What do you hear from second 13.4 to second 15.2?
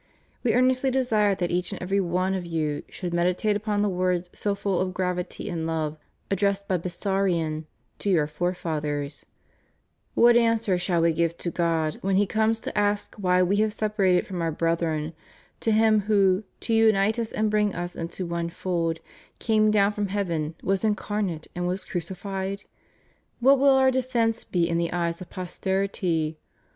we have separated from our brethren: